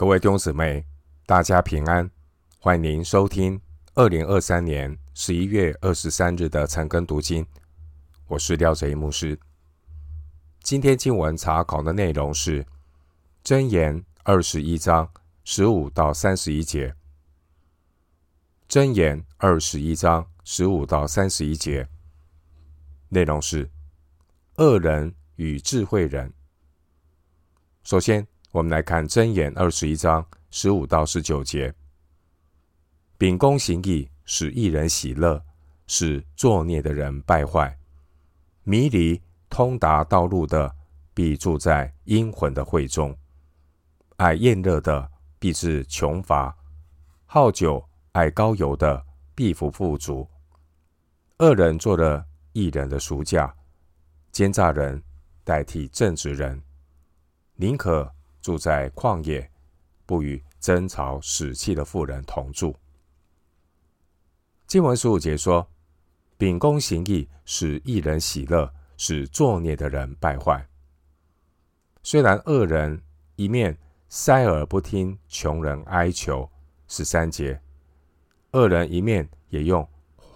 [0.00, 0.82] 各位弟兄姊妹，
[1.26, 2.10] 大家平安，
[2.58, 3.60] 欢迎收听
[3.92, 7.46] 二零二三年十一月二十三日的晨更读经。
[8.26, 9.38] 我是廖哲一牧师。
[10.62, 12.64] 今天经文查考的内容是
[13.44, 15.06] 《箴言》二十一章
[15.44, 16.88] 十五到三十一节，
[18.70, 21.86] 《箴言》二十一章十五到三十一节
[23.10, 23.70] 内容是
[24.56, 26.32] 恶人与智慧人。
[27.82, 28.26] 首先。
[28.52, 31.72] 我们来看箴言二十一章十五到十九节：
[33.16, 35.40] 秉公行义，使一人喜乐，
[35.86, 37.78] 使作孽的人败坏。
[38.64, 40.74] 迷离通达道路的，
[41.14, 43.14] 必住在阴魂的会中；
[44.16, 46.52] 爱宴乐的，必致穷乏；
[47.26, 50.28] 好酒爱高油的，必不富足。
[51.38, 53.54] 恶人做了一人的赎价，
[54.32, 55.00] 奸诈人
[55.44, 56.60] 代替正直人，
[57.54, 58.12] 宁可。
[58.40, 59.50] 住在旷野，
[60.06, 62.74] 不与争吵使气的妇人同住。
[64.66, 65.68] 经文十五节说
[66.38, 70.66] ：“秉公行义，使一人喜乐，使作孽的人败坏。”
[72.02, 73.02] 虽然恶人
[73.36, 73.76] 一面
[74.08, 76.50] 塞耳不听穷人哀求，
[76.88, 77.60] 十三节；
[78.52, 79.86] 恶人一面也用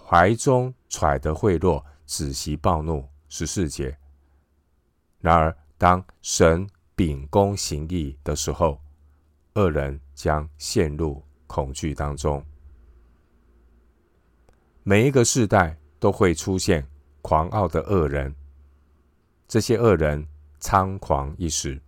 [0.05, 3.97] 怀中揣的贿赂止息暴怒，十四节。
[5.19, 8.81] 然而，当神秉公行义的时候，
[9.55, 12.43] 恶人将陷入恐惧当中。
[14.83, 16.87] 每一个世代都会出现
[17.21, 18.33] 狂傲的恶人，
[19.47, 20.25] 这些恶人
[20.61, 21.81] 猖狂一时，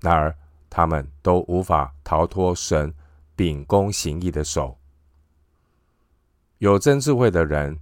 [0.00, 0.36] 然而
[0.68, 2.92] 他们都无法逃脱神
[3.34, 4.76] 秉公行义的手。
[6.58, 7.78] 有真智慧的人，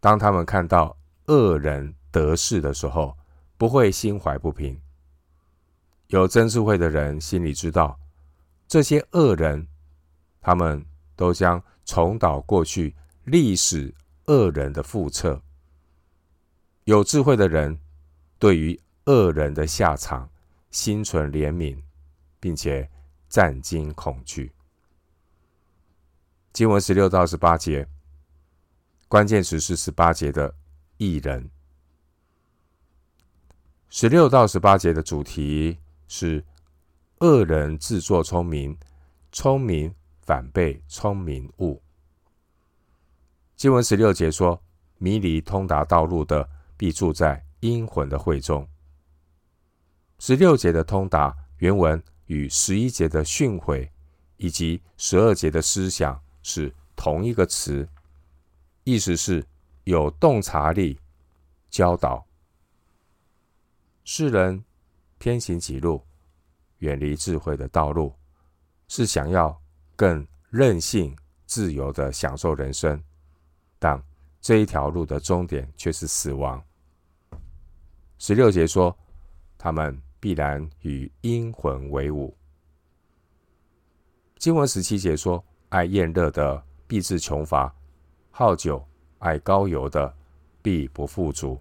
[0.00, 3.14] 当他们看到恶人得势的时候，
[3.58, 4.80] 不会心怀不平。
[6.10, 7.96] 有真智慧的人心里知道，
[8.66, 9.68] 这些恶人，
[10.40, 13.94] 他们都将重蹈过去历史
[14.26, 15.40] 恶人的覆辙。
[16.82, 17.78] 有智慧的人
[18.40, 20.28] 对于恶人的下场
[20.72, 21.80] 心存怜悯，
[22.40, 22.90] 并且
[23.28, 24.50] 战惊恐惧。
[26.52, 27.86] 经文十六到十八节，
[29.06, 30.52] 关键词是十八节的
[30.96, 31.48] 义人。
[33.88, 35.78] 十六到十八节的主题。
[36.12, 36.44] 是
[37.20, 38.76] 恶人自作聪明，
[39.30, 41.80] 聪明反被聪明误。
[43.54, 44.60] 经文十六节说
[44.98, 48.66] ：“迷离通达道路的，必住在阴魂的会中。”
[50.18, 53.88] 十六节的通达原文与十一节的训诲
[54.36, 57.88] 以及十二节的思想是同一个词，
[58.82, 59.46] 意思是
[59.84, 60.98] 有洞察力、
[61.70, 62.26] 教导
[64.02, 64.64] 世人。
[65.20, 66.02] 偏行己路，
[66.78, 68.14] 远离智慧的道路，
[68.88, 69.54] 是想要
[69.94, 71.14] 更任性、
[71.44, 72.98] 自由的享受人生，
[73.78, 74.02] 但
[74.40, 76.64] 这一条路的终点却是死亡。
[78.16, 78.96] 十六节说，
[79.58, 82.34] 他们必然与阴魂为伍。
[84.38, 87.70] 经文十七节说，爱宴乐的必致穷乏，
[88.30, 88.82] 好酒
[89.18, 90.16] 爱高油的
[90.62, 91.60] 必不富足。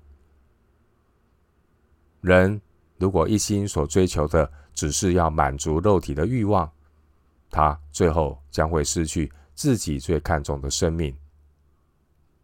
[2.22, 2.59] 人。
[3.00, 6.70] 如果一心所追求的只是要满足肉体的欲望，
[7.50, 11.18] 他最后将会失去自己最看重的生命。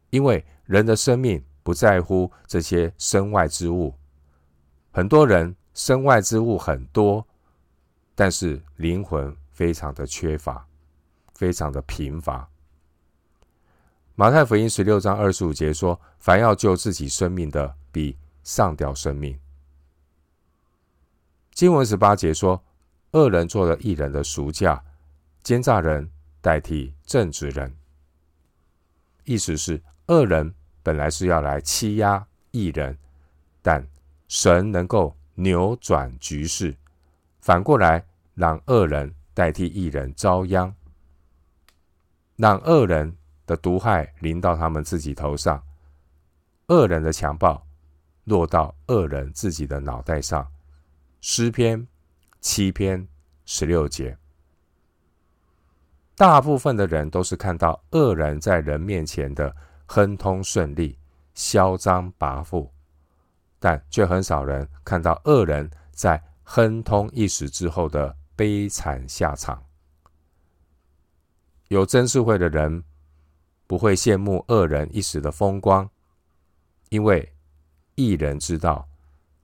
[0.10, 3.94] 因为人的生命不在乎这些身外之物。
[4.92, 7.28] 很多人身外之物很多，
[8.16, 10.66] 但是灵魂非常的缺乏，
[11.34, 12.50] 非常的贫乏。
[14.16, 19.38] 马太福音十六章二十五节说：“凡要救自己生命的，必上吊生命。”
[21.56, 22.62] 经文十八节说
[23.12, 24.84] ：“恶人做了义人的赎价，
[25.42, 26.12] 奸诈人
[26.42, 27.74] 代替正直人。”
[29.24, 32.98] 意思是，恶人本来是要来欺压义人，
[33.62, 33.88] 但
[34.28, 36.76] 神能够扭转局势，
[37.40, 40.76] 反过来让恶人代替义人遭殃，
[42.36, 43.16] 让恶人
[43.46, 45.64] 的毒害临到他们自己头上，
[46.68, 47.66] 恶人的强暴
[48.26, 50.46] 落到恶人自己的脑袋上。
[51.22, 51.88] 诗篇
[52.40, 53.08] 七篇
[53.46, 54.18] 十六节，
[56.16, 60.98] 大部分的人都是看到恶人在人面前的亨通顺利、
[61.34, 62.70] 嚣张跋扈，
[63.60, 69.64] 但却很少人看到恶人在亨通一时之后的悲惨下场。
[71.70, 72.84] 有真智慧的人
[73.66, 75.90] 不会羡慕恶人一时的风光，
[76.90, 77.34] 因为
[77.96, 78.88] 一人知道。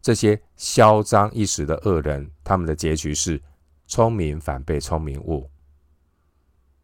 [0.02, 3.42] 这些嚣张一时的恶人，他们的结局是
[3.86, 5.50] 聪明反被聪明误。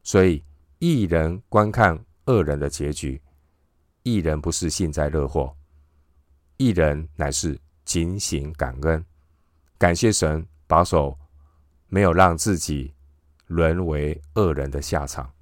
[0.04, 0.44] 所以，
[0.80, 3.22] 一人观看恶人的结局，
[4.04, 5.56] 一人不是幸灾乐祸，
[6.58, 9.04] 一人乃是警醒感恩，
[9.78, 11.18] 感谢神保守，
[11.88, 12.94] 没有让自己
[13.48, 15.34] 沦为恶人的下场。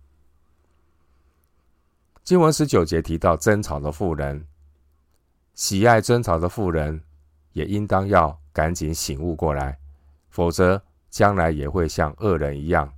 [2.24, 4.48] 经文十九节提到争吵的妇人，
[5.54, 7.04] 喜爱争吵的妇人，
[7.56, 9.80] 也应当要赶紧醒悟过来，
[10.30, 12.94] 否则将来也会像恶人一样，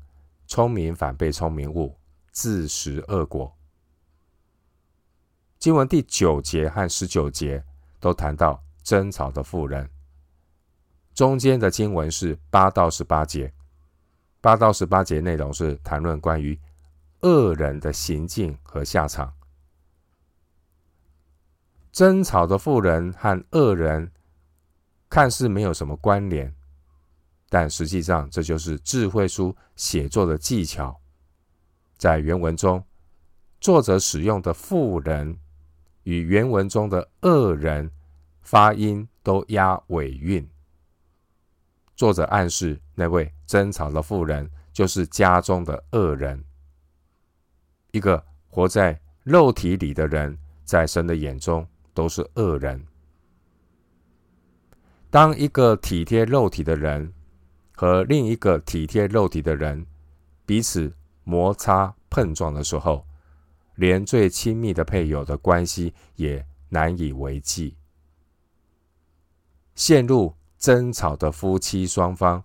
[0.48, 1.96] 聪明反被聪明误，
[2.32, 3.56] 自食恶果。
[5.60, 7.64] 经文第九节和十九节
[8.00, 9.88] 都谈到争吵的妇人，
[11.14, 13.54] 中间的经文是八到十八节，
[14.42, 16.60] 八到十八节内容是谈论关于。
[17.22, 19.34] 恶人的行径和下场，
[21.92, 24.12] 争吵的妇人和恶人
[25.10, 26.54] 看似没有什么关联，
[27.50, 31.00] 但实际上这就是智慧书写作的技巧。
[31.98, 32.84] 在原文中，
[33.60, 35.38] 作者使用的妇人
[36.04, 37.90] 与原文中的恶人
[38.42, 40.48] 发音都押尾韵。
[41.96, 46.44] 作者暗示那位争吵的妇人就是家中的恶人。
[47.92, 52.86] 一个活在肉体里的人，在神的眼中都是恶人。
[55.10, 57.14] 当一个体贴肉体的人
[57.76, 59.86] 和另一个体贴肉体的人
[60.46, 60.94] 彼此
[61.24, 63.06] 摩擦碰撞的时候，
[63.76, 67.78] 连最亲密的配偶的关系也难以为继。
[69.76, 72.44] 陷入争吵的夫妻双方，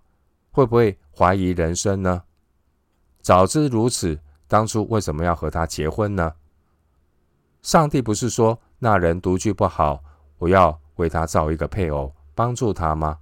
[0.51, 2.23] 会不会怀疑人生呢？
[3.21, 4.19] 早知如此。
[4.45, 6.35] 当初为什么要和他结婚呢？
[7.63, 10.03] 上帝不是说那人独居不好，
[10.37, 13.19] 我要为他造一个配偶帮助他吗？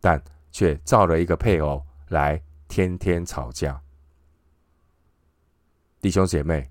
[0.00, 3.80] 但却造了一个配偶来天天吵架。
[6.00, 6.70] 弟兄姐妹，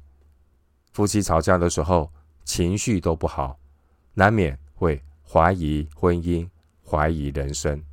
[0.92, 2.12] 夫妻吵架的时候
[2.44, 3.60] 情绪都不好，
[4.13, 6.50] 难免会怀疑婚姻，
[6.86, 7.83] 怀疑人生。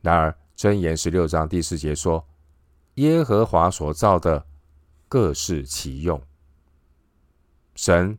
[0.00, 2.26] 然而箴言十六章第四节说
[2.96, 4.46] ：“耶和华所造的。”
[5.12, 6.18] 各适其用。
[7.74, 8.18] 神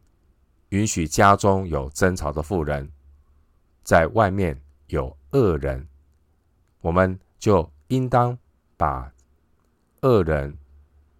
[0.69, 2.92] 允许家中有争吵的妇人，
[3.83, 5.87] 在外面有恶人，
[6.81, 8.37] 我们就应当
[8.77, 9.11] 把
[10.01, 10.57] 恶人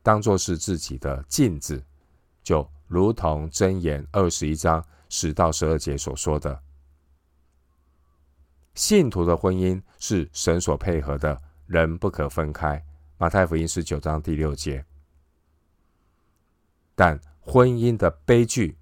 [0.02, 1.84] 当作是自己的镜子，
[2.42, 6.62] 就如同箴言二十一章十到十二节所说的，
[8.74, 12.84] 信徒的婚姻是神所配合的，人不可分开。
[13.18, 14.84] 马太福音十九章第六节。
[16.96, 18.78] 但婚姻的悲剧，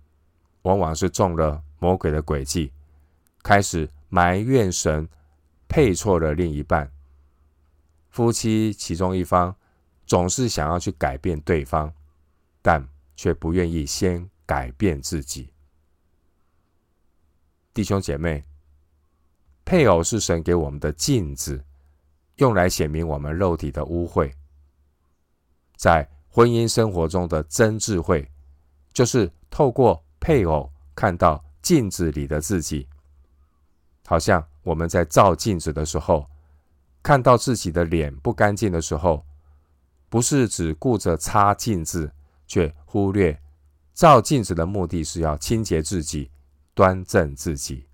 [0.63, 2.72] 往往是中了魔鬼的诡计，
[3.44, 5.08] 开始埋怨神
[5.68, 6.92] 配错了另一半。
[8.10, 9.56] 夫妻其中一方
[10.06, 11.94] 总是想要去改变对方，
[12.62, 12.86] 但
[13.16, 15.54] 却不愿意先改变自己。
[17.74, 18.44] 弟兄姐妹，
[19.64, 21.64] 配偶是神给我们的镜子，
[22.36, 24.32] 用来显明我们肉体的污秽，
[25.76, 26.08] 在。
[26.34, 28.26] 婚姻生活中的真智慧，
[28.94, 32.88] 就是透过配偶看到镜子里的自己，
[34.12, 36.30] 好像我们在照镜子的时候，
[37.02, 39.25] 看到自己的脸不干净的时候，
[40.10, 42.12] 不是只顾着擦镜子，
[42.46, 43.41] 却忽略
[43.94, 46.30] 照镜子的目的是要清洁自己、
[46.74, 47.88] 端正自己。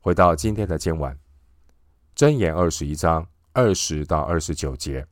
[0.00, 1.14] 回到今天的经文，
[2.16, 5.06] 箴言二十一章二十到二十九节。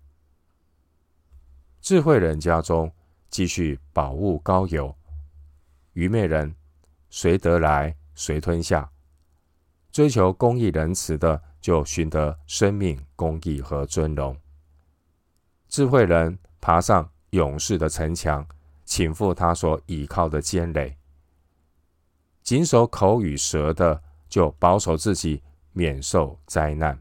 [1.83, 2.91] 智慧人家中
[3.29, 4.97] 积蓄宝物高油，
[5.93, 6.57] 愚昧人
[7.11, 8.91] 随得来随吞下。
[9.93, 14.37] 追求公义仁慈的，就寻得生命、公义和尊荣。
[15.69, 18.47] 智慧人爬上勇士的城墙，
[18.85, 20.99] 倾覆他所倚靠的坚垒。
[22.43, 25.43] 谨守口与舌的，就保守自己
[25.73, 27.01] 免受灾难。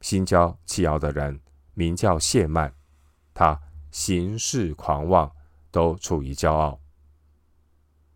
[0.00, 1.40] 心骄气傲的人，
[1.74, 2.72] 名叫谢曼。
[3.34, 5.32] 他行事狂妄，
[5.70, 6.78] 都出于骄傲。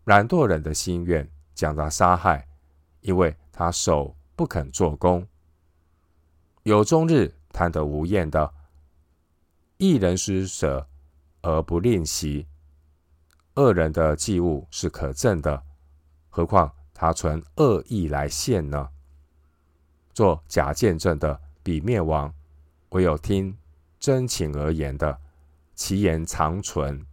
[0.05, 2.47] 懒惰人的心愿将他杀害，
[3.01, 5.27] 因为他手不肯做工。
[6.61, 8.53] 有终日贪得无厌的，
[9.77, 10.87] 一人施舍
[11.41, 12.47] 而不吝惜。
[13.55, 15.63] 恶人的祭物是可憎的，
[16.29, 18.89] 何况他存恶意来献呢？
[20.13, 22.31] 做假见证的比灭亡，
[22.89, 23.57] 唯有听。
[23.99, 25.19] 真情而言的，
[25.73, 27.03] 其言长存；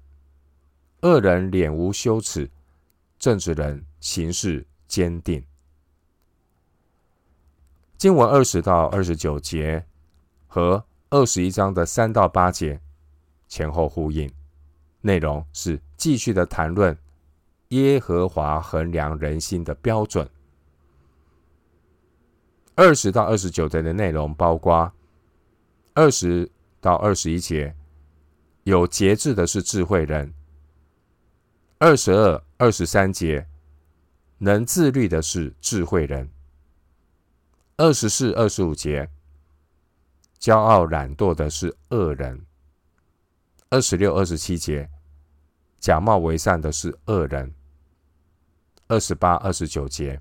[1.01, 2.51] 恶人脸无羞耻，
[3.19, 5.43] 正直人行事坚定。
[7.97, 9.87] 经文二十到二十九节
[10.47, 12.79] 和二十一章的三到八节
[13.49, 14.31] 前后呼应，
[15.01, 16.95] 内容是继续的谈论
[17.69, 20.29] 耶和华衡量人心的标准。
[22.75, 24.93] 二十到二十九节的内容包括
[25.95, 27.75] 二十到二十一节，
[28.65, 30.35] 有节制的是智慧人。
[31.79, 33.47] 二十二、二十三节，
[34.39, 36.31] 能自律的是智慧人。
[37.77, 39.11] 二十四、二十五节，
[40.39, 42.45] 骄傲懒惰的是恶人。
[43.71, 44.89] 二十六、二十七节，
[45.81, 47.53] 假冒为善的是恶人。
[48.87, 50.21] 二十八、二十九节，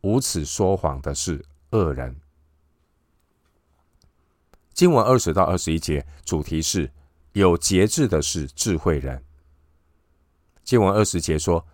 [0.00, 2.18] 无耻说谎的是恶人。
[4.72, 6.90] 经文二十到二十一节，主题是
[7.32, 9.22] 有节制的是智慧人。
[10.62, 11.66] 经文二十节说，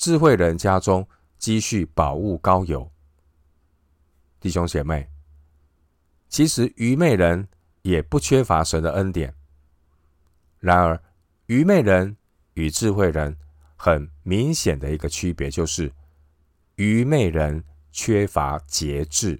[0.00, 2.90] 智慧人家中积蓄宝物高油。
[4.40, 5.06] 弟兄姐妹，
[6.26, 7.46] 其实愚昧人
[7.82, 9.34] 也不缺乏神的恩典。
[10.58, 10.98] 然而，
[11.48, 12.16] 愚昧人
[12.54, 13.36] 与智慧人
[13.76, 15.92] 很明显的一个区别就是，
[16.76, 19.38] 愚昧人缺乏节制。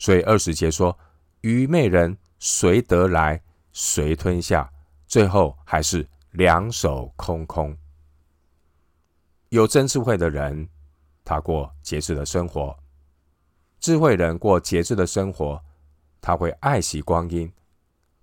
[0.00, 0.98] 所以二十节说，
[1.42, 3.40] 愚昧人谁得来，
[3.72, 4.68] 谁吞下，
[5.06, 7.78] 最后还是两手空空。
[9.54, 10.68] 有真智慧的人，
[11.24, 12.76] 他过节制的生活；
[13.78, 15.62] 智慧人过节制的生活，
[16.20, 17.52] 他会爱惜光阴，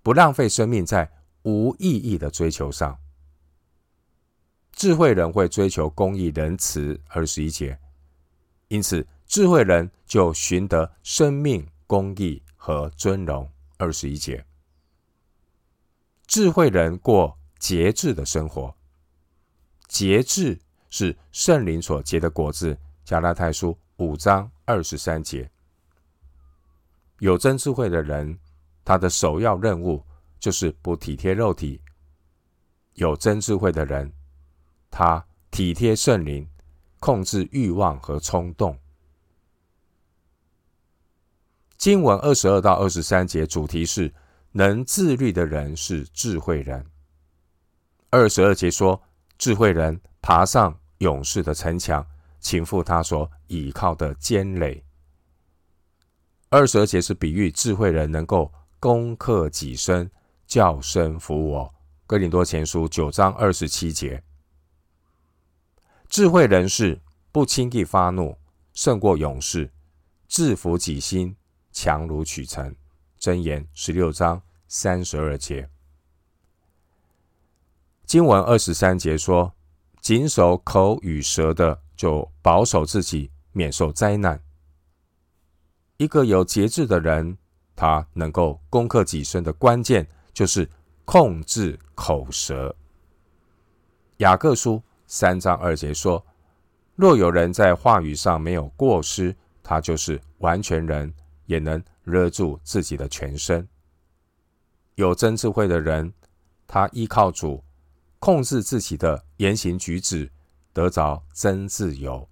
[0.02, 1.10] 不浪费生命在
[1.44, 2.98] 无意义的追求上。
[4.72, 7.78] 智慧人会追求公义仁慈，二十一节，
[8.68, 14.44] 因此智慧人就寻得生命、公义和尊荣，二十一节。
[16.26, 18.76] 智慧人过节制的生活，
[19.88, 20.60] 节制。
[20.92, 22.78] 是圣灵所结的果子。
[23.04, 25.50] 加拉太书五章二十三节，
[27.18, 28.38] 有真智慧的人，
[28.84, 30.06] 他的首要任务
[30.38, 31.82] 就是不体贴肉体。
[32.94, 34.12] 有真智慧的人，
[34.88, 36.48] 他体贴圣灵，
[37.00, 38.78] 控制欲望和冲动。
[41.76, 44.14] 经文二十二到二十三节主题是
[44.52, 46.86] 能自律的人是智慧人。
[48.10, 49.02] 二十二节说，
[49.36, 50.78] 智慧人爬上。
[51.02, 52.06] 勇士的城墙，
[52.38, 54.84] 倾覆他所倚靠的坚垒。
[56.48, 60.08] 二十二节是比喻智慧人能够攻克己身，
[60.46, 61.74] 叫声服我。
[62.06, 64.22] 哥林多前书九章二十七节，
[66.08, 67.00] 智慧人士
[67.32, 68.38] 不轻易发怒，
[68.72, 69.72] 胜过勇士，
[70.28, 71.34] 制服己心，
[71.72, 72.76] 强如取城。
[73.18, 75.68] 箴言十六章三十二节，
[78.06, 79.52] 经文二十三节说。
[80.02, 84.42] 谨守口与舌的，就保守自己，免受灾难。
[85.96, 87.38] 一个有节制的人，
[87.76, 90.04] 他能够攻克己身的关键，
[90.34, 90.68] 就是
[91.04, 92.74] 控制口舌。
[94.16, 96.26] 雅各书三章二节说
[96.96, 99.32] ：“若有人在话语上没有过失，
[99.62, 101.14] 他就是完全人，
[101.46, 103.68] 也能勒住自己的全身。”
[104.96, 106.12] 有真智慧的人，
[106.66, 107.62] 他依靠主。
[108.18, 110.30] 控制自己的言行举止，
[110.72, 112.28] 得着真自由。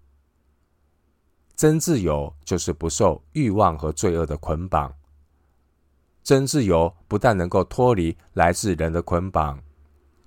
[1.57, 4.95] 真自由就是不受欲望和罪恶的捆绑。
[6.23, 9.61] 真自由不但能够脱离来自人的捆绑，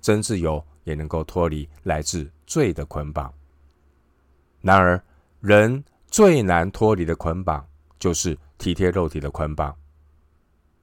[0.02, 3.32] 真自由也能够脱离来自罪的捆绑。
[4.60, 5.02] 然而，
[5.40, 7.66] 人最难脱离的捆绑
[7.98, 9.74] 就是体贴肉体的捆绑，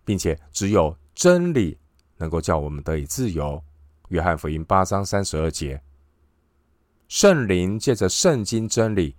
[0.03, 1.77] 并且只有真理
[2.17, 3.63] 能够叫我们得以自由。
[4.07, 5.81] 约翰福音八章三十二节，
[7.11, 9.13] 圣灵借着圣经真理，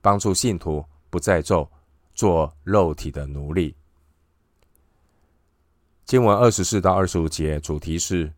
[0.00, 1.70] 帮助信徒不再做
[2.14, 3.76] 做肉体的奴隶。
[6.06, 8.32] 经文二十四到二十五节主题是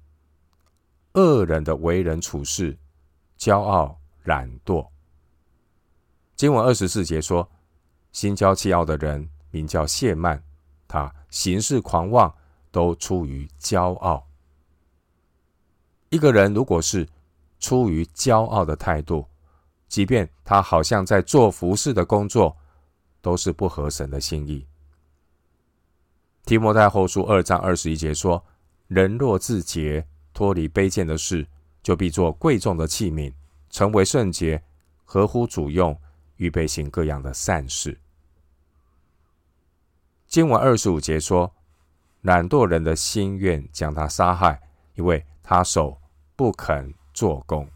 [1.13, 2.77] 恶人的为人处事，
[3.39, 4.85] 骄傲懒惰。
[6.35, 7.49] 经文二十四节说，
[8.11, 10.43] 心骄气傲的人名叫谢曼，
[10.89, 12.35] 他行事狂妄，
[12.73, 14.27] 都出于骄傲。
[16.11, 17.09] 一个人如果是
[17.63, 19.25] 出于骄傲的态度，
[19.87, 22.57] 即便他好像在做服侍的工作，
[23.21, 24.67] 都是不合神的心意。
[26.45, 28.45] 提摩太后书二章二十一节说
[28.89, 30.05] ：“人若自洁，
[30.35, 31.47] 脱离卑贱的事，
[31.85, 33.33] 就必做贵重的器皿，
[33.71, 34.61] 成为圣洁，
[35.05, 35.97] 合乎主用，
[36.39, 37.97] 预备行各样的善事。”
[40.27, 41.55] 经文二十五节说
[42.23, 44.61] ：“懒惰人的心愿将他杀害，
[44.97, 45.97] 因为他手。”
[46.35, 47.69] 不肯做工。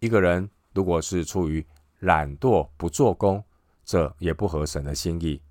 [0.00, 1.64] 一个人如果是出于
[2.00, 3.42] 懒惰不做工，
[3.84, 5.42] 这也不合神的心意。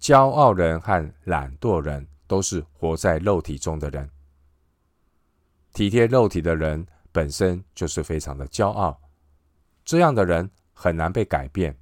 [0.00, 4.10] 骄傲人和懒惰人都是活在肉体中的人。
[5.72, 9.00] 体贴肉体的人本身就是非常的骄傲，
[9.84, 11.76] 这样的人很难被改变。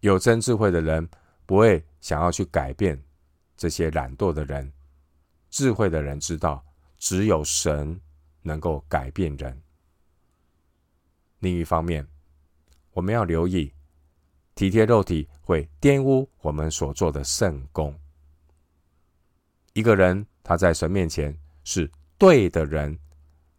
[0.00, 1.08] 有真智慧的人
[1.46, 3.02] 不会想要去改变
[3.56, 4.72] 这些懒惰的人。
[5.48, 6.64] 智慧的人知道，
[7.04, 8.00] 只有神
[8.40, 9.62] 能够改变人。
[11.40, 12.08] 另一方面，
[12.92, 13.70] 我们要留意，
[14.54, 17.94] 体贴肉体会玷污我们所做的圣工。
[19.74, 22.98] 一个人他在神面前是对的人，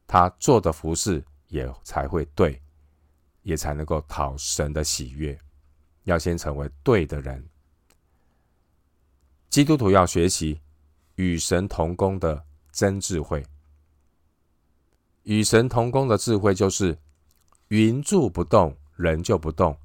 [0.08, 2.60] 他做的服事也才会对，
[3.44, 5.38] 也才能够讨神的喜悦。
[6.06, 7.48] 要先成为对的人。
[9.52, 10.60] 基督徒要学习
[11.14, 12.44] 与神同工的
[12.76, 13.44] 真智慧。
[15.24, 17.00] 与神同工的智慧就是。
[17.70, 19.76] 云柱不动，人就不动；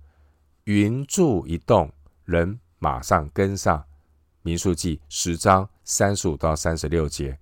[0.65, 1.91] 云柱一动，
[2.27, 3.87] 人马上跟上。
[4.43, 7.39] 民数记十章三十五到三十六节，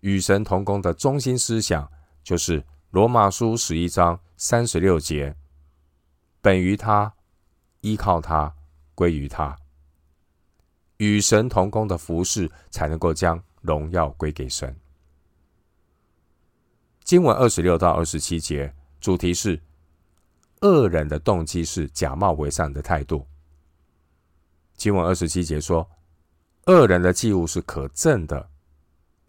[0.00, 1.88] 与神同工的中心思想
[2.24, 5.36] 就是罗马书十一章三十六节：
[6.40, 7.14] 本于他，
[7.82, 8.52] 依靠他，
[8.96, 9.56] 归于他。
[11.02, 14.72] 与神同工的服事，才能够将荣耀归给神。
[17.02, 19.60] 经文二十六到二十七节，主题是
[20.60, 23.26] 恶人的动机是假冒为善的态度。
[24.76, 25.90] 经文二十七节说，
[26.66, 28.48] 恶人的祭物是可憎的，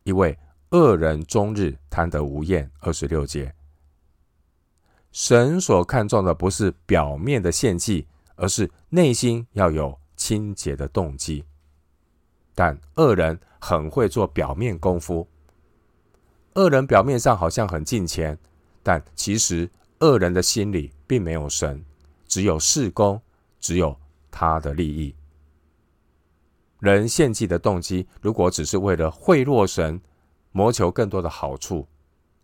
[0.04, 0.38] 因为
[0.70, 2.70] 恶人终日贪得无厌。
[2.82, 3.56] 二十六节，
[5.12, 11.44] 神所看重的不是表面的献祭，而是内心要有清洁的动机。
[12.56, 15.28] 但恶人很会做表面功夫。
[16.56, 18.38] 恶人表面上好像很敬钱，
[18.84, 19.70] 但其实
[20.00, 21.84] 恶人的心里并没有神，
[22.28, 23.22] 只有事功，
[23.60, 23.98] 只有
[24.30, 25.16] 他的利益。
[26.80, 30.00] 人献祭的动机，如果只是为了贿赂神，
[30.52, 31.88] 谋求更多的好处，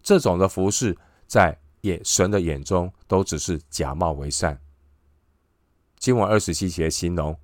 [0.02, 4.60] 这种的服饰，在眼神的眼中都只是假冒为善。
[5.98, 7.38] 经文二十七节形容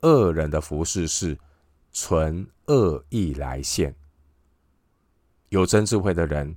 [0.00, 1.38] 恶人的服饰是
[1.92, 3.94] 存恶意来献。
[5.50, 6.56] 有真智慧的人，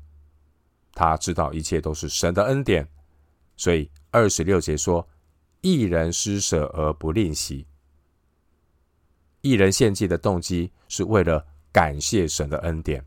[0.94, 2.88] 他知道一切都是神的恩典，
[3.58, 5.08] 所以二十六节说
[5.62, 7.68] ：“一人施舍而不吝惜。”
[9.42, 13.06] 一人献祭的动机是为了感谢神的恩典。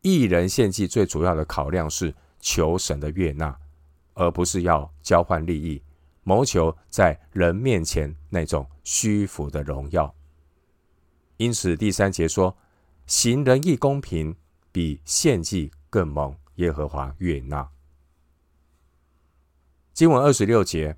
[0.00, 3.58] 一人献祭最主要的考量是求神的悦纳，
[4.14, 5.82] 而不是要交换利益，
[6.22, 10.14] 谋求在人面前那种虚浮的荣耀。
[11.36, 12.56] 因此，第三节说
[13.06, 14.36] ：“行仁义公平。”
[14.74, 17.70] 比献祭更蒙耶和华悦纳。
[19.92, 20.96] 经文二十六节，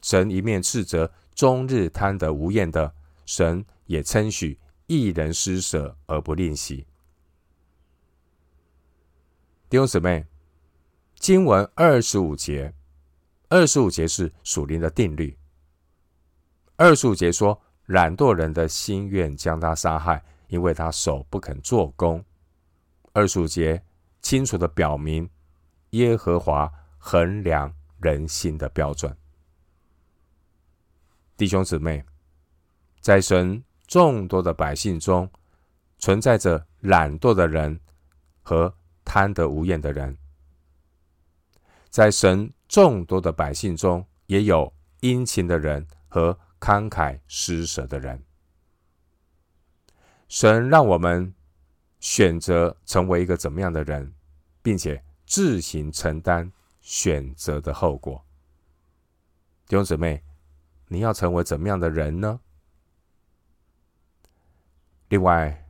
[0.00, 2.94] 神一面斥责终日贪得无厌的，
[3.26, 6.86] 神也称许一人施舍而不吝惜。
[9.68, 10.24] 弟兄姊妹，
[11.16, 12.72] 经文二十五节，
[13.50, 15.36] 二十五节是属灵的定律。
[16.76, 22.24] 二十五节说，懒惰人的心愿将他杀害，因为他手不肯做工。
[23.12, 23.82] 二十五节
[24.22, 25.28] 清楚地表明，
[25.90, 29.12] 耶和华衡量人心的标准。
[31.36, 32.04] 弟兄姊妹，
[33.00, 35.28] 在神众多的百姓中，
[35.98, 37.80] 存在着懒惰的人
[38.40, 38.72] 和
[39.04, 40.14] 贪得无厌的人；
[41.88, 48.22] 在神众多的百姓中，也有殷勤的人和慷慨施舍的人。
[50.28, 51.34] 神让我们。
[52.02, 54.14] 选择成为一个怎么样的人，
[54.62, 58.24] 并且自行承担选择的后果。
[59.66, 60.24] 弟兄姊妹，
[60.88, 62.40] 你要成为怎么样的人呢？
[65.10, 65.68] 另外，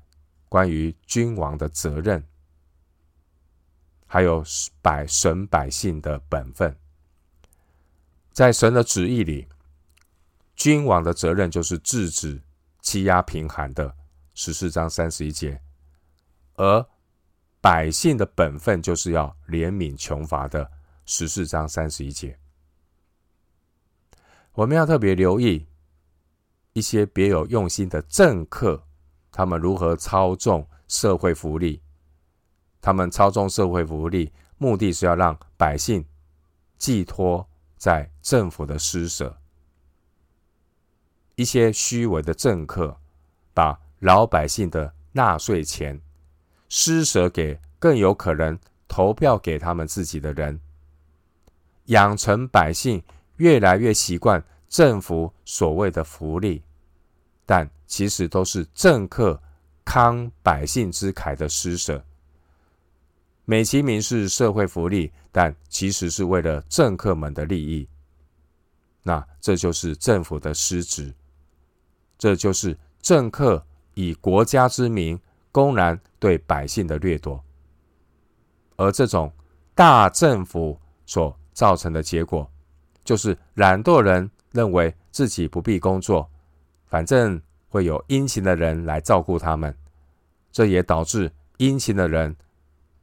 [0.48, 2.24] 关于君王的责任，
[4.06, 4.44] 还有
[4.80, 6.76] 百神百姓的本分，
[8.30, 9.48] 在神的旨意里，
[10.60, 12.38] 君王的责任就是制止
[12.82, 13.96] 欺压贫寒的，
[14.34, 15.58] 十四章三十一节。
[16.56, 16.86] 而
[17.62, 20.70] 百姓的本分就是要怜悯穷乏的，
[21.06, 22.38] 十四章三十一节。
[24.52, 25.66] 我们要特别留意
[26.74, 28.86] 一些别有用心的政客，
[29.32, 31.80] 他们如何操纵社会福利。
[32.82, 36.04] 他们操纵社会福利，目的是要让百姓
[36.76, 39.39] 寄托在政府的施舍。
[41.40, 43.00] 一些虚伪的政客，
[43.54, 45.98] 把老百姓的纳税钱。
[46.68, 50.60] 施舍给更有可能投票给他们自己的人，
[51.86, 53.02] 养成百姓
[53.38, 56.62] 越来越习惯政府所谓的福利，
[57.46, 59.42] 但其实都是政客
[59.82, 62.04] 慷百姓之慨的施舍。
[63.46, 67.88] 美其名是社会福利，但其实是为了政客们的利益。
[69.02, 71.12] 那这就是政府的失职，
[72.20, 75.18] 这就是政客以国家之名
[75.50, 77.42] 公然对百姓的掠夺。
[78.76, 79.32] 而这种
[79.74, 82.46] 大政府所造成的结果，
[83.02, 86.28] 就是懒惰人认为自己不必工作，
[86.88, 89.74] 反正会有殷勤的人来照顾他们。
[90.52, 92.36] 这也导致殷勤的人。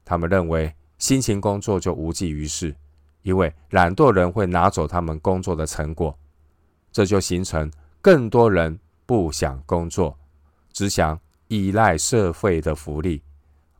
[0.06, 2.75] 他们认为辛勤工作就无济于事，
[3.23, 6.15] 因为懒惰人会拿走他们工作的成果，
[6.91, 10.15] 这就形成更多人不想工作，
[10.71, 13.23] 只想依赖社会的福利，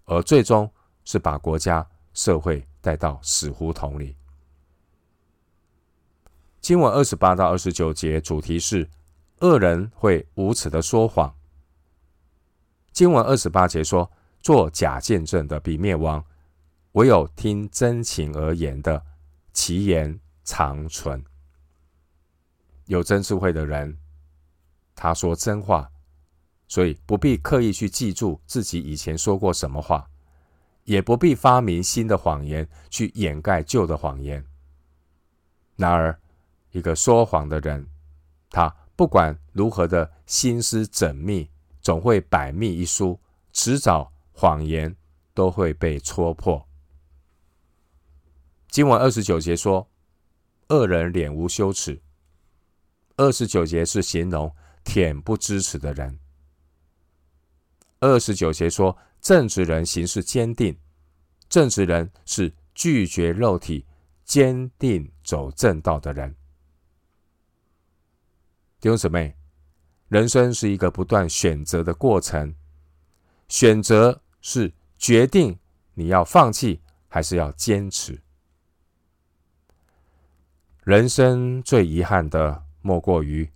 [0.06, 0.68] 而最终
[1.06, 4.16] 是把国家社会带到死胡同里。
[6.60, 8.90] 经文二十八到二十九节主题是
[9.42, 11.36] 恶人会无耻的说谎。
[12.92, 14.12] 经文二十八节说。
[14.40, 16.24] 做假见证的必灭亡，
[16.94, 19.04] 唯有听真情而言的，
[19.52, 21.22] 其言长存。
[22.86, 23.98] 有真智慧的人，
[24.98, 25.90] 他说真话，
[26.68, 30.10] 所以不必刻意去记住自己以前说过什么话，
[30.84, 34.44] 也不必发明新的谎言去掩盖旧的谎言。
[35.76, 36.20] 然而，
[36.72, 37.88] 一个说谎的人，
[38.50, 41.48] 他不管如何的心思缜密，
[41.82, 43.18] 总会百密一疏，
[43.54, 44.12] 迟早。
[44.40, 44.96] 谎言
[45.34, 46.64] 都会被戳破。
[48.70, 49.90] 经文二十九节说
[50.70, 52.00] ：“恶人脸无羞耻。”
[53.18, 54.56] 二十九节是形容
[54.88, 56.18] 恬不知耻的人。
[58.00, 60.80] 二十九节说：“正直人行事坚定。”
[61.50, 63.86] 正直人是拒绝肉体、
[64.24, 66.34] 坚定走正道的人。
[68.80, 69.36] 弟兄姊妹，
[70.08, 72.56] 人生是一个不断选择的过程，
[73.50, 74.22] 选择。
[74.40, 75.60] 是决定
[75.96, 78.22] 你要放弃还是要坚持。
[80.86, 83.52] 人生最遗憾的莫过于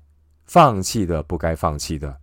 [0.51, 2.13] 放弃了不该放弃的；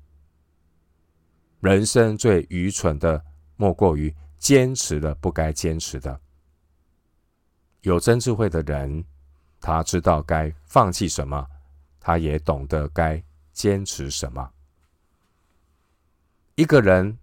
[1.61, 3.25] 人生最愚蠢的
[3.57, 6.21] 莫过于坚持了不该坚持的。
[7.81, 9.03] 有真智慧的人，
[9.63, 11.49] 他知道该放弃什么，
[11.99, 14.53] 他也懂得该坚持什么。
[16.55, 17.17] 一个人。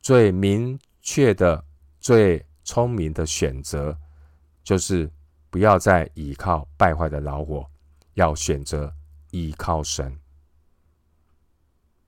[0.00, 1.64] 最明确的、
[1.98, 3.98] 最聪明的选择，
[4.62, 5.10] 就是
[5.48, 7.70] 不要再依靠败坏的老我，
[8.14, 8.94] 要选择
[9.34, 10.18] 依靠神。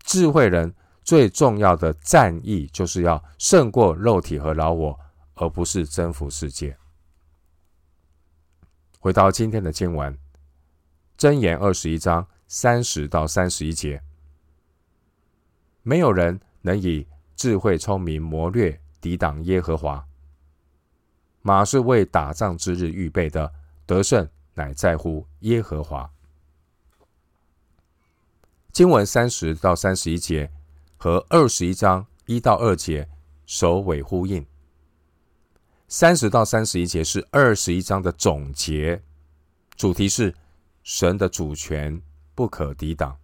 [0.04, 5.00] 智慧人最重要的战役，就是要胜过肉体和老我，
[5.34, 6.78] 而不是征服世界。
[9.00, 10.16] 回到今天的经文，
[11.18, 14.02] 箴言二十一章三十到三十一节，
[15.82, 17.06] 没有人能以。
[17.36, 20.02] 智慧聪明谋略抵挡耶和华，
[21.42, 23.52] 马是为打仗之日预备的，
[23.84, 26.10] 得胜乃在乎耶和华。
[28.76, 30.52] 经文三十到三十一节
[30.98, 33.08] 和二十一章一到二节
[33.46, 34.44] 首尾呼应。
[35.88, 39.02] 三十到三十一节是二十一章的总结，
[39.76, 40.34] 主题是
[40.82, 42.02] 神的主权
[42.34, 43.16] 不可抵挡。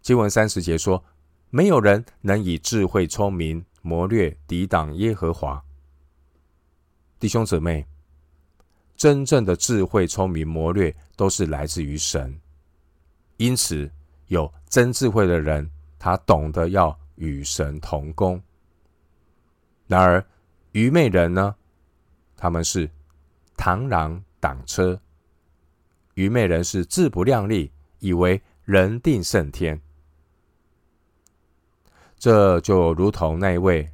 [0.00, 1.04] 经文三十节说。
[1.50, 5.62] 没有人能以智慧、聪明、谋略抵挡耶和华。
[7.20, 7.86] 弟兄姊妹，
[8.96, 12.40] 真正的智慧、聪明、谋略都是来自于神。
[13.36, 13.90] 因此，
[14.28, 18.40] 有真智慧的人，他懂得要与神同工。
[19.86, 20.24] 然而，
[20.72, 21.54] 愚昧人呢？
[22.36, 22.88] 他们是
[23.56, 25.00] 螳螂挡车。
[26.14, 29.80] 愚昧人是自不量力，以为人定胜天。
[32.18, 33.90] 这就如同那位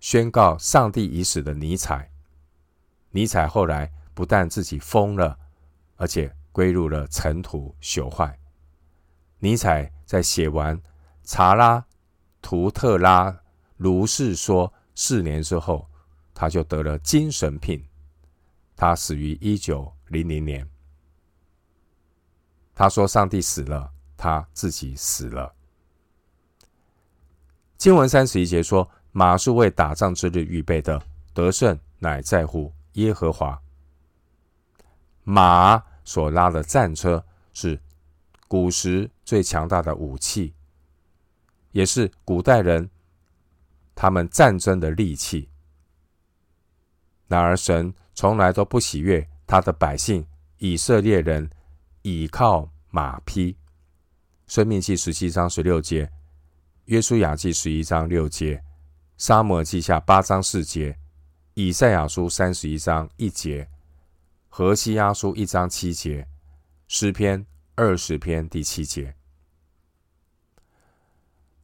[0.00, 2.10] 宣告上帝已死的尼采。
[3.10, 5.38] 尼采后来不但自己疯了，
[5.96, 8.38] 而且归入了尘土朽坏。
[9.44, 10.74] 尼采在写完
[11.22, 11.84] 《查拉
[12.40, 13.42] 图特拉
[13.76, 15.86] 如是说》四年之后，
[16.32, 17.84] 他就得了精神病。
[18.74, 20.66] 他死于一九零零年。
[22.74, 25.52] 他说：“上帝死了，他自己死了。”
[27.76, 31.02] 经文三十一节说：“马是为打仗之日预备的，
[31.34, 33.60] 得胜乃在乎耶和华。”
[35.22, 37.78] 马所拉的战车是
[38.54, 40.54] 古时最强大的武器，
[41.72, 42.88] 也是古代人
[43.96, 45.48] 他们战争的利器。
[47.26, 50.24] 然而，神从来都不喜悦他的百姓
[50.58, 51.50] 以色列人
[52.02, 53.56] 倚靠马匹。
[54.46, 56.08] 申命记十七章十六节，
[56.84, 58.62] 约书亚记十一章六节，
[59.16, 60.96] 撒母耳记下八章四节，
[61.54, 63.68] 以赛亚书三十一章一节，
[64.48, 66.28] 何西阿书一章七节，
[66.86, 67.44] 诗篇
[67.76, 69.16] 二十篇第七节。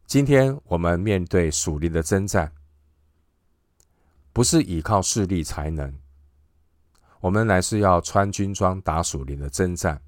[0.06, 2.52] 今天我们面对属灵的征战，
[4.32, 5.96] 不是依靠势力才能，
[7.20, 10.02] 我们乃是要穿军装打属灵的征战。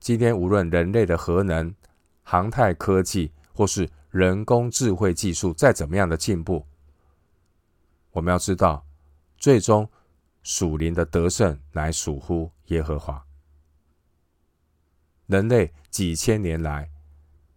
[0.00, 1.72] 今天，无论人类的核能、
[2.24, 6.66] 航太科技，或是人工智慧技术再怎么样的进步，
[8.10, 8.84] 我们要知道，
[9.38, 9.88] 最终
[10.42, 13.25] 属灵的得胜乃属乎耶和华。
[15.26, 16.90] 人类几千年来，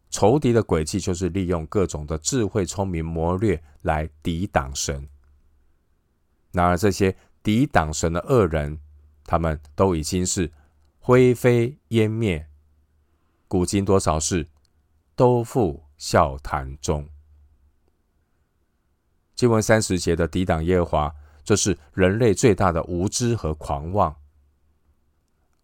[0.10, 5.08] 仇敌的诡计就是利用各种的智慧、聪明、谋略来抵挡神。
[6.52, 8.80] 然而，这些抵挡神的恶人，
[9.26, 10.52] 他们都已经是。
[11.02, 12.46] 灰飞烟灭，
[13.48, 14.48] 古今多少事，
[15.16, 17.10] 都付笑谈中。
[19.34, 24.16] 经文三十节的抵挡耶和华，这是人类最大的无知和狂妄。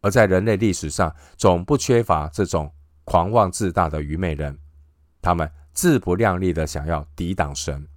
[0.06, 2.72] 而在人类历史上，总不缺乏这种
[3.06, 4.56] 狂妄自大的愚昧人，
[5.20, 7.88] 他们自不量力的想要抵挡神。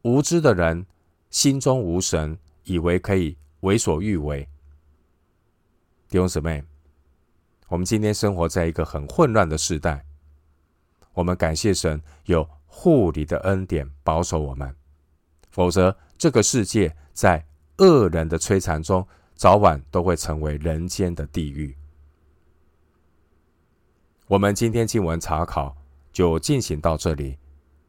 [0.00, 0.86] 无知的人
[1.28, 4.48] 心中无神，以为可以为所欲为。
[6.08, 6.64] 弟兄姊妹，
[7.68, 10.02] 我们今天生活在一个很混乱的时代。
[11.12, 14.74] 我们感谢神有护理的恩典保守我们，
[15.50, 17.44] 否则这个世界在
[17.76, 19.06] 恶人的摧残中，
[19.42, 21.76] 早晚都会成为人间的地狱。
[24.28, 25.76] 我们今天经文查考
[26.12, 27.36] 就进行到这里，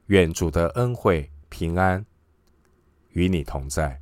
[0.08, 2.04] 愿主的恩惠平安
[3.10, 4.02] 与你同在。